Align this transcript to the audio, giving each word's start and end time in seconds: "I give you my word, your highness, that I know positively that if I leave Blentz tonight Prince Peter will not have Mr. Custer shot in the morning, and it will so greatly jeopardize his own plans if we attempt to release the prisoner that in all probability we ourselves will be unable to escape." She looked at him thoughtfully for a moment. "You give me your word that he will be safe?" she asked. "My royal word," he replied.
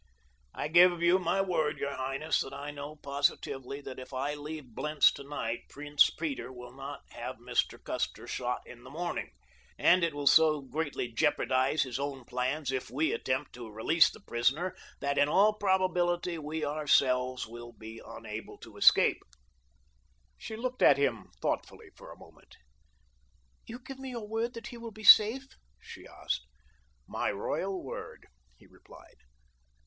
"I 0.55 0.67
give 0.67 1.03
you 1.03 1.19
my 1.19 1.41
word, 1.41 1.77
your 1.77 1.95
highness, 1.95 2.39
that 2.41 2.53
I 2.55 2.71
know 2.71 2.95
positively 2.95 3.81
that 3.81 3.99
if 3.99 4.13
I 4.15 4.33
leave 4.33 4.73
Blentz 4.73 5.11
tonight 5.11 5.65
Prince 5.69 6.09
Peter 6.09 6.51
will 6.51 6.75
not 6.75 7.01
have 7.11 7.35
Mr. 7.37 7.77
Custer 7.83 8.25
shot 8.25 8.61
in 8.65 8.83
the 8.83 8.89
morning, 8.89 9.29
and 9.77 10.03
it 10.03 10.15
will 10.15 10.25
so 10.25 10.61
greatly 10.61 11.09
jeopardize 11.13 11.83
his 11.83 11.99
own 11.99 12.25
plans 12.25 12.71
if 12.71 12.89
we 12.89 13.13
attempt 13.13 13.53
to 13.53 13.69
release 13.69 14.09
the 14.09 14.19
prisoner 14.19 14.75
that 15.01 15.19
in 15.19 15.29
all 15.29 15.53
probability 15.53 16.39
we 16.39 16.65
ourselves 16.65 17.45
will 17.45 17.71
be 17.71 18.01
unable 18.03 18.57
to 18.57 18.77
escape." 18.77 19.21
She 20.35 20.55
looked 20.55 20.81
at 20.81 20.97
him 20.97 21.29
thoughtfully 21.43 21.91
for 21.95 22.11
a 22.11 22.17
moment. 22.17 22.57
"You 23.67 23.77
give 23.77 23.99
me 23.99 24.09
your 24.09 24.27
word 24.27 24.55
that 24.55 24.65
he 24.69 24.77
will 24.79 24.89
be 24.89 25.03
safe?" 25.03 25.47
she 25.79 26.07
asked. 26.07 26.47
"My 27.07 27.29
royal 27.29 27.83
word," 27.83 28.25
he 28.57 28.65
replied. 28.65 29.17